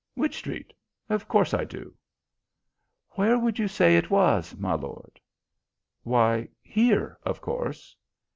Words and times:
"Wych 0.15 0.33
Street! 0.35 0.73
Of 1.09 1.27
course 1.27 1.53
I 1.53 1.63
do." 1.63 1.93
"Where 3.11 3.37
would 3.37 3.59
you 3.59 3.67
say 3.67 3.95
it 3.97 4.09
was, 4.09 4.57
my 4.57 4.73
lord?" 4.73 5.19
"Why, 6.01 6.47
here, 6.63 7.19
of 7.21 7.39
course." 7.39 7.95